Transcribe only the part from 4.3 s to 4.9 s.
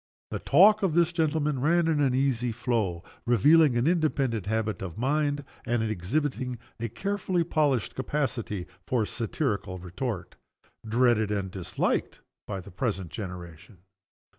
habit